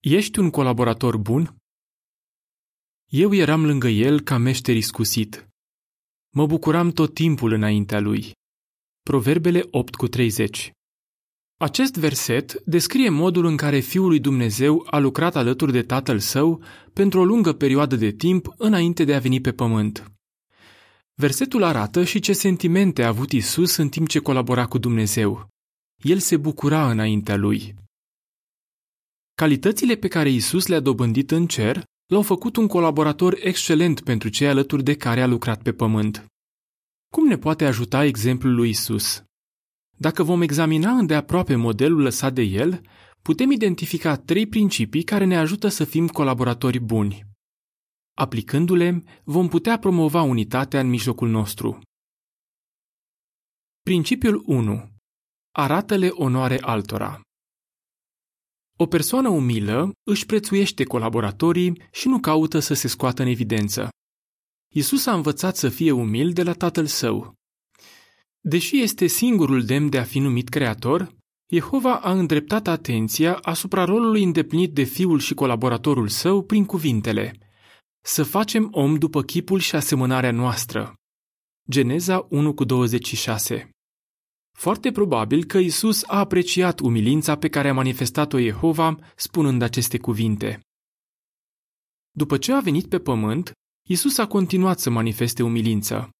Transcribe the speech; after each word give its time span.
Ești 0.00 0.38
un 0.38 0.50
colaborator 0.50 1.16
bun? 1.16 1.56
Eu 3.06 3.34
eram 3.34 3.64
lângă 3.64 3.88
el 3.88 4.20
ca 4.20 4.36
meșter 4.36 4.76
iscusit. 4.76 5.48
Mă 6.30 6.46
bucuram 6.46 6.90
tot 6.90 7.14
timpul 7.14 7.52
înaintea 7.52 8.00
lui. 8.00 8.32
Proverbele 9.02 9.66
8 9.70 9.94
cu 9.94 10.08
30 10.08 10.72
Acest 11.56 11.96
verset 11.96 12.62
descrie 12.64 13.08
modul 13.08 13.44
în 13.44 13.56
care 13.56 13.78
Fiul 13.78 14.08
lui 14.08 14.20
Dumnezeu 14.20 14.86
a 14.90 14.98
lucrat 14.98 15.36
alături 15.36 15.72
de 15.72 15.82
Tatăl 15.82 16.18
Său 16.18 16.62
pentru 16.92 17.20
o 17.20 17.24
lungă 17.24 17.52
perioadă 17.52 17.96
de 17.96 18.10
timp 18.10 18.54
înainte 18.56 19.04
de 19.04 19.14
a 19.14 19.18
veni 19.18 19.40
pe 19.40 19.52
pământ. 19.52 20.12
Versetul 21.14 21.62
arată 21.62 22.04
și 22.04 22.20
ce 22.20 22.32
sentimente 22.32 23.02
a 23.02 23.08
avut 23.08 23.32
Isus 23.32 23.76
în 23.76 23.88
timp 23.88 24.08
ce 24.08 24.18
colabora 24.18 24.66
cu 24.66 24.78
Dumnezeu. 24.78 25.48
El 26.02 26.18
se 26.18 26.36
bucura 26.36 26.90
înaintea 26.90 27.36
lui. 27.36 27.86
Calitățile 29.38 29.94
pe 29.94 30.08
care 30.08 30.30
Isus 30.30 30.66
le-a 30.66 30.80
dobândit 30.80 31.30
în 31.30 31.46
cer 31.46 31.84
l-au 32.06 32.22
făcut 32.22 32.56
un 32.56 32.66
colaborator 32.66 33.36
excelent 33.40 34.00
pentru 34.00 34.28
cei 34.28 34.48
alături 34.48 34.82
de 34.82 34.96
care 34.96 35.22
a 35.22 35.26
lucrat 35.26 35.62
pe 35.62 35.72
pământ. 35.72 36.26
Cum 37.12 37.26
ne 37.26 37.38
poate 37.38 37.64
ajuta 37.64 38.04
exemplul 38.04 38.54
lui 38.54 38.68
Isus? 38.68 39.22
Dacă 39.96 40.22
vom 40.22 40.42
examina 40.42 40.90
îndeaproape 40.90 41.54
modelul 41.54 42.02
lăsat 42.02 42.32
de 42.32 42.42
el, 42.42 42.80
putem 43.22 43.50
identifica 43.50 44.16
trei 44.16 44.46
principii 44.46 45.02
care 45.02 45.24
ne 45.24 45.36
ajută 45.36 45.68
să 45.68 45.84
fim 45.84 46.08
colaboratori 46.08 46.78
buni. 46.78 47.24
Aplicându-le, 48.14 49.04
vom 49.24 49.48
putea 49.48 49.78
promova 49.78 50.22
unitatea 50.22 50.80
în 50.80 50.88
mijlocul 50.88 51.28
nostru. 51.28 51.78
Principiul 53.82 54.42
1. 54.46 54.90
Arată-le 55.52 56.08
onoare 56.08 56.58
altora. 56.60 57.20
O 58.80 58.86
persoană 58.86 59.28
umilă 59.28 59.92
își 60.04 60.26
prețuiește 60.26 60.84
colaboratorii 60.84 61.82
și 61.92 62.08
nu 62.08 62.20
caută 62.20 62.58
să 62.58 62.74
se 62.74 62.88
scoată 62.88 63.22
în 63.22 63.28
evidență. 63.28 63.88
Isus 64.74 65.06
a 65.06 65.14
învățat 65.14 65.56
să 65.56 65.68
fie 65.68 65.90
umil 65.90 66.32
de 66.32 66.42
la 66.42 66.52
tatăl 66.52 66.86
său. 66.86 67.34
Deși 68.40 68.80
este 68.80 69.06
singurul 69.06 69.64
demn 69.64 69.88
de 69.88 69.98
a 69.98 70.04
fi 70.04 70.18
numit 70.18 70.48
creator, 70.48 71.16
Jehova 71.52 71.98
a 71.98 72.12
îndreptat 72.12 72.66
atenția 72.66 73.34
asupra 73.34 73.84
rolului 73.84 74.22
îndeplinit 74.22 74.72
de 74.72 74.82
fiul 74.82 75.18
și 75.18 75.34
colaboratorul 75.34 76.08
său 76.08 76.42
prin 76.42 76.64
cuvintele 76.64 77.38
Să 78.04 78.22
facem 78.22 78.68
om 78.72 78.94
după 78.94 79.22
chipul 79.22 79.58
și 79.58 79.74
asemănarea 79.74 80.30
noastră. 80.30 80.94
Geneza 81.70 82.26
1 82.30 82.54
cu 82.54 82.64
26 82.64 83.70
foarte 84.58 84.90
probabil 84.90 85.44
că 85.44 85.58
Isus 85.58 86.02
a 86.06 86.18
apreciat 86.18 86.80
umilința 86.80 87.36
pe 87.36 87.48
care 87.48 87.68
a 87.68 87.72
manifestat-o 87.72 88.38
Jehova 88.38 88.98
spunând 89.16 89.62
aceste 89.62 89.98
cuvinte. 89.98 90.60
După 92.10 92.38
ce 92.38 92.52
a 92.52 92.60
venit 92.60 92.88
pe 92.88 92.98
pământ, 92.98 93.52
Isus 93.88 94.18
a 94.18 94.26
continuat 94.26 94.78
să 94.78 94.90
manifeste 94.90 95.42
umilință. 95.42 96.10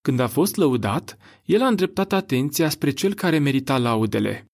Când 0.00 0.20
a 0.20 0.26
fost 0.26 0.56
lăudat, 0.56 1.18
el 1.44 1.62
a 1.62 1.66
îndreptat 1.66 2.12
atenția 2.12 2.68
spre 2.68 2.90
cel 2.90 3.14
care 3.14 3.38
merita 3.38 3.78
laudele. 3.78 4.46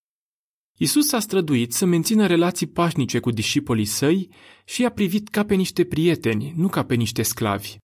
Isus 0.78 1.12
a 1.12 1.18
străduit 1.18 1.72
să 1.72 1.84
mențină 1.84 2.26
relații 2.26 2.66
pașnice 2.66 3.20
cu 3.20 3.30
discipolii 3.30 3.84
săi 3.84 4.28
și 4.64 4.82
i-a 4.82 4.90
privit 4.90 5.28
ca 5.28 5.44
pe 5.44 5.54
niște 5.54 5.84
prieteni, 5.84 6.52
nu 6.56 6.68
ca 6.68 6.84
pe 6.84 6.94
niște 6.94 7.22
sclavi. 7.22 7.76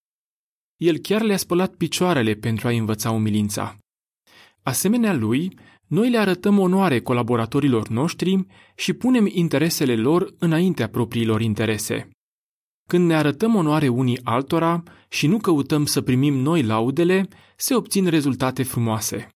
El 0.77 0.99
chiar 0.99 1.23
le-a 1.23 1.37
spălat 1.37 1.75
picioarele 1.75 2.35
pentru 2.35 2.69
a 2.69 2.71
învăța 2.71 3.11
umilința. 3.11 3.80
Asemenea 4.63 5.13
lui, 5.13 5.59
noi 5.87 6.11
le 6.11 6.19
arătăm 6.19 6.59
onoare 6.59 7.01
colaboratorilor 7.01 7.89
noștri 7.89 8.47
și 8.77 8.93
punem 8.93 9.27
interesele 9.27 9.97
lor 9.97 10.35
înaintea 10.39 10.89
propriilor 10.89 11.41
interese. 11.41 12.11
Când 12.89 13.07
ne 13.07 13.15
arătăm 13.15 13.55
onoare 13.55 13.89
unii 13.89 14.21
altora 14.25 14.83
și 15.09 15.27
nu 15.27 15.39
căutăm 15.39 15.85
să 15.87 16.01
primim 16.01 16.35
noi 16.35 16.63
laudele, 16.63 17.29
se 17.57 17.75
obțin 17.75 18.07
rezultate 18.07 18.63
frumoase. 18.63 19.29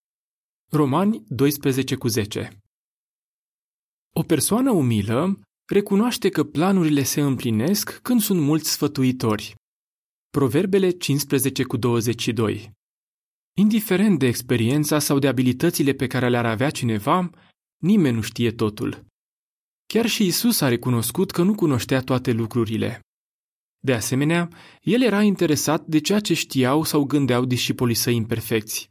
Romani 0.71 1.25
12 1.29 1.95
cu 1.95 2.09
10 2.09 2.59
O 4.17 4.23
persoană 4.23 4.71
umilă 4.71 5.41
recunoaște 5.67 6.29
că 6.29 6.45
planurile 6.45 7.03
se 7.03 7.21
împlinesc 7.21 7.99
când 8.03 8.21
sunt 8.21 8.41
mulți 8.41 8.71
sfătuitori. 8.71 9.55
Proverbele 10.31 10.91
15 10.91 11.63
cu 11.63 11.77
22 11.77 12.73
Indiferent 13.57 14.19
de 14.19 14.27
experiența 14.27 14.99
sau 14.99 15.19
de 15.19 15.29
abilitățile 15.29 15.93
pe 15.93 16.07
care 16.07 16.29
le-ar 16.29 16.47
avea 16.47 16.71
cineva, 16.71 17.31
nimeni 17.83 18.15
nu 18.15 18.21
știe 18.21 18.51
totul. 18.51 19.05
Chiar 19.87 20.07
și 20.07 20.27
Isus 20.27 20.61
a 20.61 20.69
recunoscut 20.69 21.31
că 21.31 21.43
nu 21.43 21.55
cunoștea 21.55 22.01
toate 22.01 22.33
lucrurile. 22.33 23.01
De 23.79 23.95
asemenea, 23.95 24.49
el 24.81 25.03
era 25.03 25.23
interesat 25.23 25.87
de 25.87 26.01
ceea 26.01 26.21
ce 26.21 26.35
știau 26.35 26.85
sau 26.85 27.05
gândeau 27.05 27.45
discipolii 27.45 27.95
săi 27.95 28.15
imperfecți. 28.15 28.91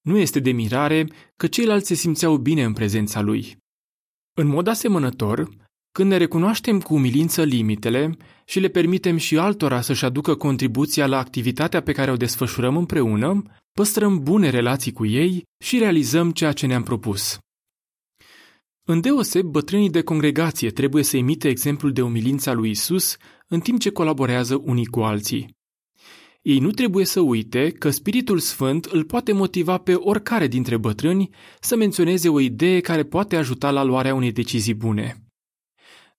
Nu 0.00 0.16
este 0.16 0.40
de 0.40 0.50
mirare 0.50 1.06
că 1.36 1.46
ceilalți 1.46 1.86
se 1.86 1.94
simțeau 1.94 2.36
bine 2.36 2.64
în 2.64 2.72
prezența 2.72 3.20
lui. 3.20 3.56
În 4.32 4.46
mod 4.46 4.66
asemănător, 4.66 5.48
când 5.92 6.10
ne 6.10 6.16
recunoaștem 6.16 6.80
cu 6.80 6.94
umilință 6.94 7.42
limitele 7.42 8.16
și 8.44 8.60
le 8.60 8.68
permitem 8.68 9.16
și 9.16 9.38
altora 9.38 9.80
să-și 9.80 10.04
aducă 10.04 10.34
contribuția 10.34 11.06
la 11.06 11.18
activitatea 11.18 11.82
pe 11.82 11.92
care 11.92 12.10
o 12.10 12.16
desfășurăm 12.16 12.76
împreună, 12.76 13.42
păstrăm 13.72 14.22
bune 14.22 14.50
relații 14.50 14.92
cu 14.92 15.06
ei 15.06 15.42
și 15.64 15.78
realizăm 15.78 16.30
ceea 16.30 16.52
ce 16.52 16.66
ne-am 16.66 16.82
propus. 16.82 17.38
Îndeoseb, 18.84 19.46
bătrânii 19.46 19.90
de 19.90 20.02
congregație 20.02 20.70
trebuie 20.70 21.02
să 21.02 21.16
imite 21.16 21.48
exemplul 21.48 21.92
de 21.92 22.02
umilința 22.02 22.52
lui 22.52 22.70
Isus 22.70 23.16
în 23.48 23.60
timp 23.60 23.80
ce 23.80 23.90
colaborează 23.90 24.62
unii 24.64 24.86
cu 24.86 25.00
alții. 25.00 25.56
Ei 26.42 26.58
nu 26.58 26.70
trebuie 26.70 27.04
să 27.04 27.20
uite 27.20 27.70
că 27.70 27.90
Spiritul 27.90 28.38
Sfânt 28.38 28.84
îl 28.84 29.04
poate 29.04 29.32
motiva 29.32 29.78
pe 29.78 29.94
oricare 29.94 30.46
dintre 30.46 30.76
bătrâni 30.76 31.30
să 31.60 31.76
menționeze 31.76 32.28
o 32.28 32.40
idee 32.40 32.80
care 32.80 33.02
poate 33.04 33.36
ajuta 33.36 33.70
la 33.70 33.82
luarea 33.82 34.14
unei 34.14 34.32
decizii 34.32 34.74
bune. 34.74 35.27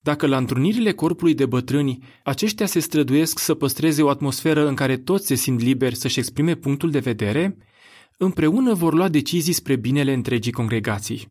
Dacă 0.10 0.28
la 0.28 0.38
întrunirile 0.38 0.94
corpului 0.94 1.34
de 1.34 1.46
bătrâni 1.46 2.04
aceștia 2.24 2.66
se 2.66 2.80
străduiesc 2.80 3.40
să 3.40 3.56
păstreze 3.56 4.04
o 4.04 4.10
atmosferă 4.10 4.68
în 4.68 4.76
care 4.76 4.98
toți 4.98 5.26
se 5.26 5.36
simt 5.36 5.60
liberi 5.62 5.96
să-și 5.96 6.20
exprime 6.20 6.56
punctul 6.56 6.92
de 6.92 7.00
vedere, 7.00 7.58
împreună 8.18 8.74
vor 8.74 8.94
lua 8.94 9.08
decizii 9.08 9.54
spre 9.54 9.76
binele 9.76 10.14
întregii 10.14 10.52
congregații. 10.52 11.28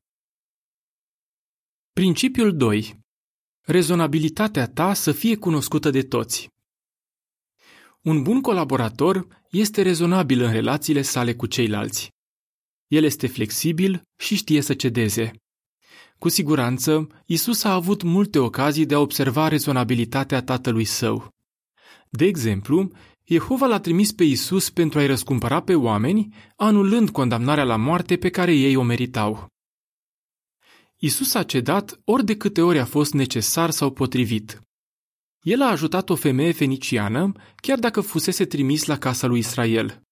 Principiul 1.93 2.57
2. 2.57 2.99
Rezonabilitatea 3.61 4.69
ta 4.69 4.95
să 4.95 5.13
fie 5.13 5.37
cunoscută 5.37 5.91
de 5.91 6.03
toți. 6.03 6.49
Un 8.03 8.23
bun 8.23 8.41
colaborator 8.41 9.27
este 9.51 9.83
rezonabil 9.83 10.43
în 10.43 10.53
relațiile 10.53 11.03
sale 11.03 11.35
cu 11.35 11.47
ceilalți. 11.47 12.11
El 12.87 13.05
este 13.05 13.27
flexibil 13.27 14.03
și 14.17 14.35
știe 14.35 14.61
să 14.61 14.75
cedeze. 14.75 15.33
Cu 16.19 16.29
siguranță, 16.29 17.07
Isus 17.27 17.65
a 17.65 17.73
avut 17.73 18.03
multe 18.03 18.39
ocazii 18.39 18.87
de 18.87 18.95
a 18.95 18.99
observa 18.99 19.49
rezonabilitatea 19.49 20.43
tatălui 20.43 20.85
său. 20.85 21.35
De 22.11 22.25
exemplu, 22.25 22.91
Jehova 23.25 23.67
l-a 23.67 23.81
trimis 23.81 24.13
pe 24.13 24.25
Isus 24.25 24.71
pentru 24.71 24.99
a-i 24.99 25.07
răscumpăra 25.07 25.61
pe 25.61 25.75
oameni, 25.75 26.35
anulând 26.57 27.11
condamnarea 27.11 27.65
la 27.65 27.77
moarte 27.77 28.17
pe 28.17 28.29
care 28.29 28.53
ei 28.55 28.77
o 28.77 28.83
meritau. 28.83 29.47
Isus 30.97 31.35
a 31.35 31.43
cedat 31.43 32.01
ori 32.05 32.25
de 32.25 32.37
câte 32.37 32.63
ori 32.63 32.79
a 32.79 32.85
fost 32.85 33.13
necesar 33.13 33.71
sau 33.71 33.91
potrivit. 33.91 34.61
El 35.43 35.63
a 35.63 35.71
ajutat 35.71 36.11
o 36.11 36.15
femeie 36.15 36.53
feniciană, 36.53 37.33
chiar 37.57 37.79
dacă 37.79 38.01
fusese 38.01 38.45
trimis 38.45 38.85
la 38.85 38.99
casa 38.99 39.27
lui 39.27 39.39
Israel. 39.39 40.03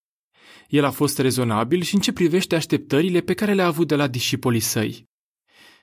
El 0.69 0.85
a 0.85 0.91
fost 0.91 1.19
rezonabil 1.19 1.83
și 1.83 1.95
în 1.95 2.01
ce 2.01 2.13
privește 2.13 2.55
așteptările 2.55 3.21
pe 3.21 3.35
care 3.35 3.55
le-a 3.55 3.67
avut 3.67 3.89
de 3.89 3.95
la 3.95 4.07
discipolii 4.07 4.61
săi. 4.61 5.07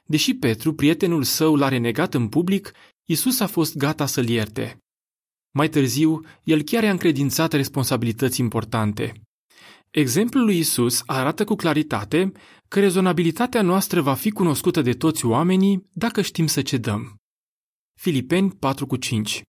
Deși 0.03 0.33
Petru, 0.33 0.73
prietenul 0.73 1.23
său, 1.23 1.55
l-a 1.55 1.67
renegat 1.67 2.13
în 2.13 2.27
public, 2.27 2.71
Isus 3.05 3.39
a 3.39 3.47
fost 3.47 3.77
gata 3.77 4.05
să-l 4.05 4.29
ierte. 4.29 4.77
Mai 5.51 5.69
târziu, 5.69 6.21
el 6.43 6.61
chiar 6.61 6.83
i-a 6.83 6.91
încredințat 6.91 7.51
responsabilități 7.51 8.39
importante. 8.39 9.21
Exemplul 9.89 10.43
lui 10.43 10.57
Isus 10.57 11.03
arată 11.05 11.43
cu 11.43 11.55
claritate 11.55 12.31
că 12.67 12.79
rezonabilitatea 12.79 13.61
noastră 13.61 14.01
va 14.01 14.13
fi 14.13 14.31
cunoscută 14.31 14.81
de 14.81 14.93
toți 14.93 15.25
oamenii 15.25 15.89
dacă 15.91 16.21
știm 16.21 16.47
să 16.47 16.61
cedăm. 16.61 17.15
Filipeni 17.99 18.51
4,5 18.51 19.41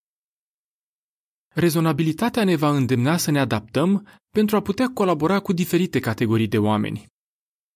Rezonabilitatea 1.53 2.43
ne 2.43 2.55
va 2.55 2.75
îndemna 2.75 3.17
să 3.17 3.31
ne 3.31 3.39
adaptăm 3.39 4.07
pentru 4.29 4.55
a 4.55 4.61
putea 4.61 4.87
colabora 4.93 5.39
cu 5.39 5.53
diferite 5.53 5.99
categorii 5.99 6.47
de 6.47 6.57
oameni. 6.57 7.05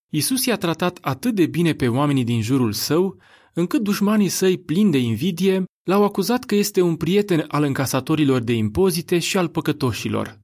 Isus 0.10 0.46
i-a 0.46 0.58
tratat 0.58 0.98
atât 1.02 1.36
de 1.36 1.46
bine 1.46 1.74
pe 1.74 1.88
oamenii 1.88 2.24
din 2.24 2.42
jurul 2.42 2.72
său, 2.72 3.18
încât 3.54 3.82
dușmanii 3.82 4.30
săi 4.30 4.58
plini 4.58 4.92
de 4.92 4.98
invidie 4.98 5.64
l-au 5.84 6.04
acuzat 6.04 6.44
că 6.44 6.56
este 6.56 6.82
un 6.82 6.96
prieten 6.96 7.46
al 7.48 7.64
încasatorilor 7.64 8.42
de 8.42 8.54
impozite 8.54 9.20
și 9.20 9.38
al 9.38 9.48
păcătoșilor. 9.48 10.40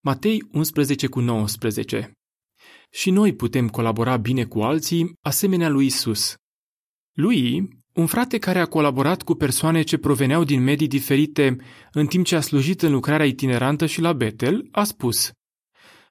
Matei 0.00 0.48
11 0.52 1.06
cu 1.06 1.20
19 1.20 2.12
Și 2.90 3.10
noi 3.10 3.34
putem 3.34 3.68
colabora 3.68 4.16
bine 4.16 4.44
cu 4.44 4.60
alții, 4.60 5.12
asemenea 5.20 5.68
lui 5.68 5.86
Isus. 5.86 6.34
Lui 7.12 7.68
Un 7.94 8.06
frate 8.06 8.38
care 8.38 8.58
a 8.58 8.66
colaborat 8.66 9.22
cu 9.22 9.34
persoane 9.34 9.82
ce 9.82 9.96
proveneau 9.96 10.44
din 10.44 10.62
medii 10.62 10.88
diferite 10.88 11.56
în 11.92 12.06
timp 12.06 12.24
ce 12.24 12.36
a 12.36 12.40
slujit 12.40 12.82
în 12.82 12.92
lucrarea 12.92 13.26
itinerantă 13.26 13.86
și 13.86 14.00
la 14.00 14.12
Betel, 14.12 14.68
a 14.70 14.84
spus 14.84 15.30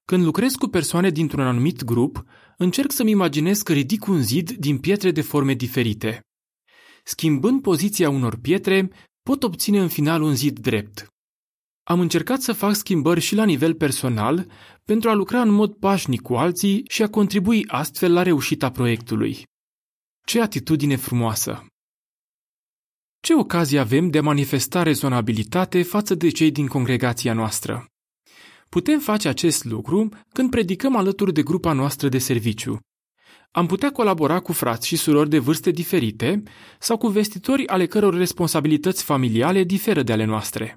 Când 0.09 0.23
lucrez 0.23 0.55
cu 0.55 0.67
persoane 0.67 1.09
dintr-un 1.09 1.43
anumit 1.43 1.83
grup, 1.83 2.23
încerc 2.57 2.91
să-mi 2.91 3.11
imaginez 3.11 3.61
că 3.61 3.73
ridic 3.73 4.07
un 4.07 4.21
zid 4.21 4.51
din 4.51 4.77
pietre 4.77 5.11
de 5.11 5.21
forme 5.21 5.53
diferite. 5.53 6.21
Schimbând 7.03 7.61
poziția 7.61 8.09
unor 8.09 8.37
pietre, 8.37 8.91
pot 9.23 9.43
obține 9.43 9.79
în 9.79 9.87
final 9.87 10.21
un 10.21 10.35
zid 10.35 10.59
drept. 10.59 11.07
Am 11.83 11.99
încercat 11.99 12.41
să 12.41 12.53
fac 12.53 12.75
schimbări 12.75 13.19
și 13.19 13.35
la 13.35 13.45
nivel 13.45 13.73
personal 13.75 14.51
pentru 14.83 15.09
a 15.09 15.13
lucra 15.13 15.41
în 15.41 15.49
mod 15.49 15.73
pașnic 15.73 16.21
cu 16.21 16.35
alții 16.35 16.83
și 16.87 17.03
a 17.03 17.09
contribui 17.09 17.67
astfel 17.67 18.13
la 18.13 18.23
reușita 18.23 18.71
proiectului. 18.71 19.43
Ce 20.25 20.41
atitudine 20.41 20.95
frumoasă! 20.95 21.65
Ce 23.19 23.35
ocazie 23.35 23.79
avem 23.79 24.09
de 24.09 24.17
a 24.17 24.21
manifesta 24.21 24.83
rezonabilitate 24.83 25.83
față 25.83 26.15
de 26.15 26.29
cei 26.29 26.51
din 26.51 26.67
congregația 26.67 27.33
noastră? 27.33 27.89
Putem 28.69 28.99
face 28.99 29.27
acest 29.27 29.63
lucru 29.63 30.09
când 30.33 30.49
predicăm 30.49 30.95
alături 30.95 31.33
de 31.33 31.43
grupa 31.43 31.73
noastră 31.73 32.09
de 32.09 32.17
serviciu. 32.17 32.79
Am 33.51 33.65
putea 33.65 33.91
colabora 33.91 34.39
cu 34.39 34.51
frați 34.51 34.87
și 34.87 34.95
surori 34.95 35.29
de 35.29 35.39
vârste 35.39 35.71
diferite 35.71 36.43
sau 36.79 36.97
cu 36.97 37.07
vestitori 37.07 37.67
ale 37.67 37.85
căror 37.85 38.13
responsabilități 38.13 39.03
familiale 39.03 39.63
diferă 39.63 40.03
de 40.03 40.11
ale 40.11 40.23
noastre. 40.25 40.75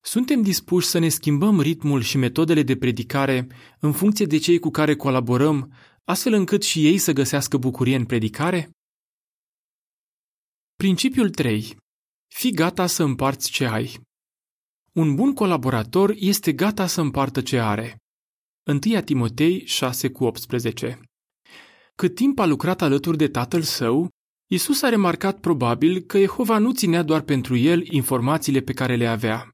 Suntem 0.00 0.42
dispuși 0.42 0.86
să 0.86 0.98
ne 0.98 1.08
schimbăm 1.08 1.60
ritmul 1.60 2.00
și 2.00 2.16
metodele 2.16 2.62
de 2.62 2.76
predicare 2.76 3.46
în 3.80 3.92
funcție 3.92 4.26
de 4.26 4.38
cei 4.38 4.58
cu 4.58 4.70
care 4.70 4.96
colaborăm, 4.96 5.72
astfel 6.04 6.32
încât 6.32 6.62
și 6.62 6.86
ei 6.86 6.98
să 6.98 7.12
găsească 7.12 7.56
bucurie 7.56 7.96
în 7.96 8.04
predicare? 8.04 8.70
Principiul 10.74 11.30
3. 11.30 11.76
Fii 12.34 12.52
gata 12.52 12.86
să 12.86 13.02
împarți 13.02 13.50
ce 13.50 13.66
ai. 13.66 14.05
Un 14.96 15.14
bun 15.14 15.34
colaborator 15.34 16.14
este 16.16 16.52
gata 16.52 16.86
să 16.86 17.00
împartă 17.00 17.40
ce 17.40 17.58
are. 17.58 17.96
1 18.66 19.00
Timotei 19.04 19.66
6 19.66 20.10
cu 20.10 20.24
18 20.24 21.00
Cât 21.94 22.14
timp 22.14 22.38
a 22.38 22.44
lucrat 22.44 22.82
alături 22.82 23.16
de 23.16 23.28
tatăl 23.28 23.62
său, 23.62 24.08
Isus 24.46 24.82
a 24.82 24.88
remarcat 24.88 25.40
probabil 25.40 26.00
că 26.00 26.18
Jehova 26.18 26.58
nu 26.58 26.72
ținea 26.72 27.02
doar 27.02 27.20
pentru 27.20 27.56
el 27.56 27.86
informațiile 27.92 28.60
pe 28.60 28.72
care 28.72 28.96
le 28.96 29.06
avea. 29.06 29.50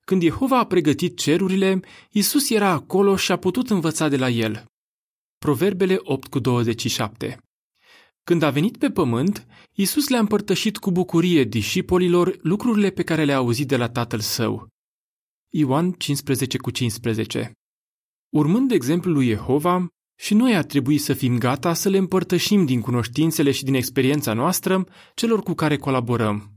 Când 0.00 0.22
Jehova 0.22 0.58
a 0.58 0.66
pregătit 0.66 1.18
cerurile, 1.18 1.80
Isus 2.10 2.50
era 2.50 2.68
acolo 2.68 3.16
și 3.16 3.32
a 3.32 3.36
putut 3.36 3.70
învăța 3.70 4.08
de 4.08 4.16
la 4.16 4.28
el. 4.28 4.64
Proverbele 5.38 5.96
8 6.02 6.28
cu 6.28 6.38
27 6.38 7.49
Când 8.30 8.42
a 8.42 8.50
venit 8.50 8.76
pe 8.76 8.90
pământ, 8.90 9.46
Isus 9.72 10.08
le-a 10.08 10.18
împărtășit 10.18 10.78
cu 10.78 10.90
bucurie 10.90 11.44
discipolilor 11.44 12.38
lucrurile 12.42 12.90
pe 12.90 13.02
care 13.02 13.24
le-a 13.24 13.36
auzit 13.36 13.68
de 13.68 13.76
la 13.76 13.88
tatăl 13.88 14.20
său. 14.20 14.68
Ioan 15.52 15.90
15 15.90 16.58
cu 16.58 16.70
15 16.70 17.52
Urmând 18.28 18.70
exemplul 18.70 19.14
lui 19.14 19.26
Jehova, 19.26 19.86
și 20.18 20.34
noi 20.34 20.56
ar 20.56 20.64
trebui 20.64 20.98
să 20.98 21.12
fim 21.12 21.38
gata 21.38 21.74
să 21.74 21.88
le 21.88 21.98
împărtășim 21.98 22.64
din 22.64 22.80
cunoștințele 22.80 23.50
și 23.50 23.64
din 23.64 23.74
experiența 23.74 24.32
noastră 24.32 24.86
celor 25.14 25.42
cu 25.42 25.54
care 25.54 25.76
colaborăm. 25.76 26.54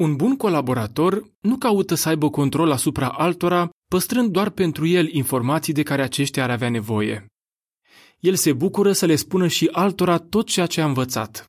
Un 0.00 0.16
bun 0.16 0.36
colaborator 0.36 1.22
nu 1.40 1.56
caută 1.56 1.94
să 1.94 2.08
aibă 2.08 2.30
control 2.30 2.70
asupra 2.70 3.08
altora, 3.08 3.70
păstrând 3.88 4.30
doar 4.30 4.50
pentru 4.50 4.86
el 4.86 5.12
informații 5.12 5.72
de 5.72 5.82
care 5.82 6.02
aceștia 6.02 6.42
ar 6.42 6.50
avea 6.50 6.70
nevoie. 6.70 7.31
El 8.22 8.34
se 8.34 8.52
bucură 8.52 8.92
să 8.92 9.06
le 9.06 9.16
spună 9.16 9.46
și 9.46 9.68
altora 9.72 10.18
tot 10.18 10.46
ceea 10.46 10.66
ce 10.66 10.80
a 10.80 10.84
învățat. 10.84 11.46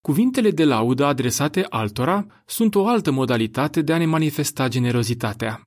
Cuvintele 0.00 0.50
de 0.50 0.64
laudă 0.64 1.04
adresate 1.04 1.66
altora 1.68 2.26
sunt 2.46 2.74
o 2.74 2.86
altă 2.86 3.10
modalitate 3.10 3.82
de 3.82 3.92
a 3.92 3.98
ne 3.98 4.06
manifesta 4.06 4.68
generozitatea. 4.68 5.62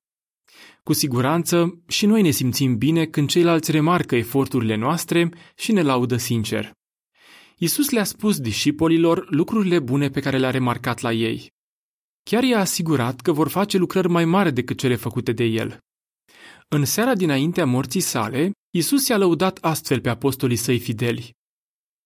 Cu 0.83 0.93
siguranță, 0.93 1.81
și 1.87 2.05
noi 2.05 2.21
ne 2.21 2.29
simțim 2.29 2.77
bine 2.77 3.05
când 3.05 3.29
ceilalți 3.29 3.71
remarcă 3.71 4.15
eforturile 4.15 4.75
noastre 4.75 5.29
și 5.55 5.71
ne 5.71 5.81
laudă 5.81 6.17
sincer. 6.17 6.71
Isus 7.57 7.89
le-a 7.89 8.03
spus 8.03 8.39
discipolilor 8.39 9.27
lucrurile 9.29 9.79
bune 9.79 10.09
pe 10.09 10.19
care 10.19 10.37
le-a 10.37 10.51
remarcat 10.51 10.99
la 10.99 11.11
ei. 11.11 11.51
Chiar 12.23 12.43
i-a 12.43 12.59
asigurat 12.59 13.21
că 13.21 13.31
vor 13.31 13.47
face 13.47 13.77
lucrări 13.77 14.09
mai 14.09 14.25
mari 14.25 14.53
decât 14.53 14.77
cele 14.77 14.95
făcute 14.95 15.31
de 15.31 15.43
el. 15.43 15.79
În 16.69 16.85
seara 16.85 17.15
dinaintea 17.15 17.65
morții 17.65 17.99
sale, 17.99 18.51
Isus 18.69 19.07
i-a 19.07 19.17
lăudat 19.17 19.57
astfel 19.57 20.01
pe 20.01 20.09
apostolii 20.09 20.55
săi 20.55 20.79
fideli. 20.79 21.31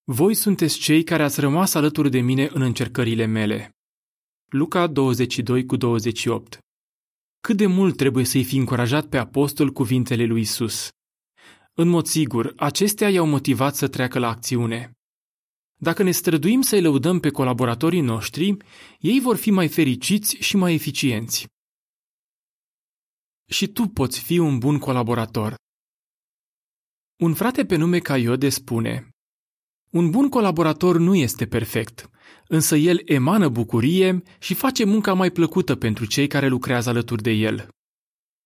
Voi 0.03 0.33
sunteți 0.33 0.77
cei 0.77 1.03
care 1.03 1.23
ați 1.23 1.39
rămas 1.39 1.73
alături 1.73 2.09
de 2.09 2.19
mine 2.19 2.49
în 2.53 2.61
încercările 2.61 3.25
mele. 3.25 3.69
Luca 4.51 4.87
22 4.87 5.65
cu 5.65 5.75
28 5.75 6.57
Cât 7.41 7.57
de 7.57 7.65
mult 7.65 7.97
trebuie 7.97 8.25
să-i 8.25 8.43
fi 8.43 8.57
încurajat 8.57 9.05
pe 9.05 9.17
apostol 9.17 9.71
cuvintele 9.71 10.25
lui 10.25 10.41
Isus. 10.41 10.89
În 11.73 11.87
mod 11.87 12.05
sigur, 12.05 12.53
acestea 12.57 13.09
i-au 13.09 13.25
motivat 13.25 13.75
să 13.75 13.87
treacă 13.87 14.19
la 14.19 14.27
acțiune. 14.27 14.91
Dacă 15.75 16.03
ne 16.03 16.11
străduim 16.11 16.61
să-i 16.61 16.81
lăudăm 16.81 17.19
pe 17.19 17.29
colaboratorii 17.29 18.01
noștri, 18.01 18.57
ei 18.99 19.19
vor 19.19 19.35
fi 19.35 19.51
mai 19.51 19.67
fericiți 19.67 20.35
și 20.35 20.55
mai 20.57 20.73
eficienți. 20.73 21.47
Și 23.51 23.67
tu 23.67 23.87
poți 23.87 24.19
fi 24.19 24.37
un 24.37 24.57
bun 24.57 24.79
colaborator. 24.79 25.55
Un 27.19 27.33
frate 27.33 27.65
pe 27.65 27.75
nume 27.75 27.99
Caiode 27.99 28.49
spune 28.49 29.09
Un 29.91 30.09
bun 30.09 30.29
colaborator 30.29 30.97
nu 30.97 31.15
este 31.15 31.47
perfect, 31.47 32.09
însă 32.47 32.75
el 32.75 33.01
emană 33.05 33.49
bucurie 33.49 34.21
și 34.39 34.53
face 34.53 34.83
munca 34.85 35.13
mai 35.13 35.31
plăcută 35.31 35.75
pentru 35.75 36.05
cei 36.05 36.27
care 36.27 36.47
lucrează 36.47 36.89
alături 36.89 37.21
de 37.21 37.31
el. 37.31 37.67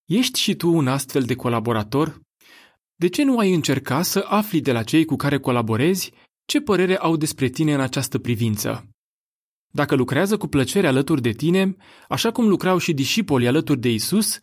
Ești 0.05 0.39
și 0.39 0.55
tu 0.55 0.73
un 0.73 0.87
astfel 0.87 1.23
de 1.23 1.35
colaborator? 1.35 2.21
De 2.95 3.09
ce 3.09 3.23
nu 3.23 3.37
ai 3.37 3.53
încerca 3.53 4.01
să 4.01 4.25
afli 4.27 4.61
de 4.61 4.71
la 4.71 4.83
cei 4.83 5.05
cu 5.05 5.15
care 5.15 5.39
colaborezi 5.39 6.11
ce 6.45 6.61
părere 6.61 6.97
au 6.97 7.15
despre 7.15 7.47
tine 7.47 7.73
în 7.73 7.79
această 7.79 8.19
privință? 8.19 8.89
Dacă 9.73 9.95
lucrează 9.95 10.37
cu 10.37 10.47
plăcere 10.47 10.87
alături 10.87 11.21
de 11.21 11.31
tine, 11.31 11.75
așa 12.09 12.31
cum 12.31 12.47
lucrau 12.47 12.77
și 12.77 12.93
discipolii 12.93 13.47
alături 13.47 13.79
de 13.79 13.89
Isus, 13.89 14.39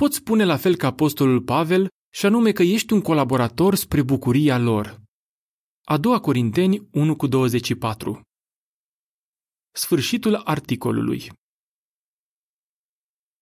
poți 0.00 0.16
spune 0.16 0.44
la 0.44 0.56
fel 0.56 0.76
ca 0.76 0.86
apostolul 0.86 1.42
Pavel, 1.42 1.88
și 2.14 2.26
anume 2.26 2.52
că 2.52 2.62
ești 2.62 2.92
un 2.92 3.00
colaborator 3.00 3.74
spre 3.74 4.02
bucuria 4.02 4.58
lor. 4.58 5.00
A 5.84 5.96
doua 5.96 6.20
Corinteni 6.20 6.88
1 6.92 7.16
cu 7.16 7.26
24 7.26 8.20
Sfârșitul 9.72 10.34
articolului 10.34 11.30